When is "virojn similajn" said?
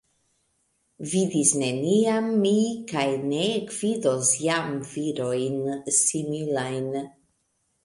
4.97-6.91